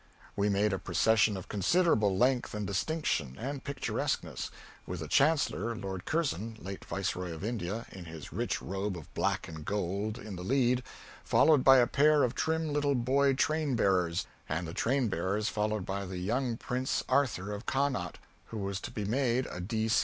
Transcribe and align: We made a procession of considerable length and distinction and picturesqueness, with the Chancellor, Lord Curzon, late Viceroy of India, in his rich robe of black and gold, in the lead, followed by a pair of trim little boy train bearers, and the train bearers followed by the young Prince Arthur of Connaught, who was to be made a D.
We 0.35 0.49
made 0.49 0.73
a 0.73 0.79
procession 0.79 1.37
of 1.37 1.47
considerable 1.47 2.17
length 2.17 2.55
and 2.55 2.65
distinction 2.65 3.35
and 3.37 3.63
picturesqueness, 3.63 4.49
with 4.87 4.99
the 5.01 5.07
Chancellor, 5.07 5.75
Lord 5.75 6.05
Curzon, 6.05 6.57
late 6.59 6.83
Viceroy 6.83 7.31
of 7.31 7.43
India, 7.43 7.85
in 7.91 8.05
his 8.05 8.33
rich 8.33 8.63
robe 8.63 8.97
of 8.97 9.13
black 9.13 9.47
and 9.47 9.63
gold, 9.63 10.17
in 10.17 10.37
the 10.37 10.43
lead, 10.43 10.81
followed 11.23 11.63
by 11.63 11.77
a 11.77 11.85
pair 11.85 12.23
of 12.23 12.33
trim 12.33 12.73
little 12.73 12.95
boy 12.95 13.35
train 13.35 13.75
bearers, 13.75 14.25
and 14.49 14.67
the 14.67 14.73
train 14.73 15.07
bearers 15.07 15.49
followed 15.49 15.85
by 15.85 16.07
the 16.07 16.17
young 16.17 16.57
Prince 16.57 17.03
Arthur 17.07 17.51
of 17.53 17.67
Connaught, 17.67 18.17
who 18.45 18.57
was 18.57 18.79
to 18.81 18.89
be 18.89 19.05
made 19.05 19.45
a 19.51 19.59
D. 19.61 19.87